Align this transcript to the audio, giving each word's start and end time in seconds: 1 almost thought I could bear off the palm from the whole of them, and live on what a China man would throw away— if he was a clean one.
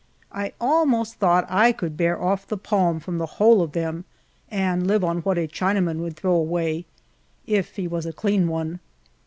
1 0.31 0.49
almost 0.59 1.17
thought 1.17 1.45
I 1.47 1.71
could 1.71 1.95
bear 1.95 2.19
off 2.19 2.47
the 2.47 2.57
palm 2.57 2.99
from 2.99 3.19
the 3.19 3.27
whole 3.37 3.61
of 3.61 3.73
them, 3.73 4.05
and 4.49 4.87
live 4.87 5.03
on 5.03 5.19
what 5.19 5.37
a 5.37 5.45
China 5.45 5.79
man 5.81 6.01
would 6.01 6.15
throw 6.17 6.33
away— 6.33 6.85
if 7.45 7.75
he 7.75 7.87
was 7.87 8.07
a 8.07 8.11
clean 8.11 8.47
one. 8.47 8.79